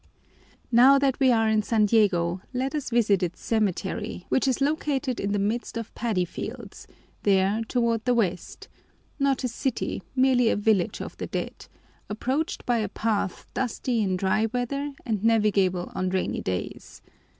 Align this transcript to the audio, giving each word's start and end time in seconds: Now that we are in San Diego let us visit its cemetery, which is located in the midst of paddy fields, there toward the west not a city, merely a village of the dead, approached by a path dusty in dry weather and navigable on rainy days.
Now 0.71 0.97
that 0.97 1.19
we 1.19 1.31
are 1.31 1.47
in 1.47 1.61
San 1.61 1.85
Diego 1.85 2.41
let 2.55 2.73
us 2.73 2.89
visit 2.89 3.21
its 3.21 3.39
cemetery, 3.39 4.25
which 4.29 4.47
is 4.47 4.59
located 4.59 5.19
in 5.19 5.31
the 5.31 5.37
midst 5.37 5.77
of 5.77 5.93
paddy 5.93 6.25
fields, 6.25 6.87
there 7.21 7.61
toward 7.67 8.05
the 8.05 8.15
west 8.15 8.67
not 9.19 9.43
a 9.43 9.47
city, 9.47 10.01
merely 10.15 10.49
a 10.49 10.55
village 10.55 11.01
of 11.01 11.15
the 11.17 11.27
dead, 11.27 11.67
approached 12.09 12.65
by 12.65 12.79
a 12.79 12.89
path 12.89 13.45
dusty 13.53 14.01
in 14.01 14.17
dry 14.17 14.47
weather 14.51 14.91
and 15.05 15.23
navigable 15.23 15.91
on 15.93 16.09
rainy 16.09 16.41
days. 16.41 17.03